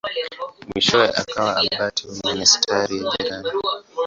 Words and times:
Mwishowe 0.69 1.07
akawa 1.21 1.51
abati 1.73 2.01
wa 2.07 2.15
monasteri 2.23 2.95
ya 2.99 3.07
jirani. 3.11 3.49